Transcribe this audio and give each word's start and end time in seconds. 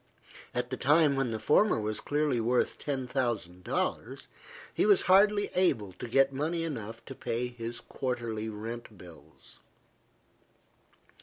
At 0.55 0.71
the 0.71 0.77
time 0.77 1.15
when 1.15 1.29
the 1.29 1.37
former 1.37 1.79
was 1.79 1.99
clearly 1.99 2.39
worth 2.39 2.79
ten 2.79 3.05
thousand 3.05 3.63
dollars, 3.63 4.29
he 4.73 4.83
was 4.83 5.03
hardly 5.03 5.51
able 5.53 5.93
to 5.93 6.07
get 6.07 6.33
money 6.33 6.63
enough 6.63 7.05
to 7.05 7.13
pay 7.13 7.45
his 7.45 7.79
quarterly 7.81 8.49
rent 8.49 8.97
bills. 8.97 9.59